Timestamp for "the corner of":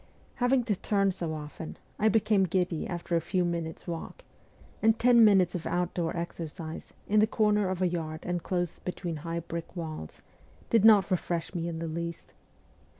7.19-7.83